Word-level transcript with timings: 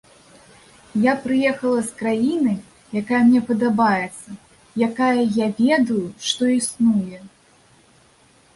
Я 1.01 1.13
прыехала 1.25 1.79
з 1.89 1.99
краіны, 1.99 2.53
якая 3.03 3.21
мне 3.29 3.41
падабаецца, 3.51 4.29
якая, 4.89 5.23
я 5.45 5.53
ведаю, 5.61 6.01
што 6.31 6.43
існуе. 6.59 7.17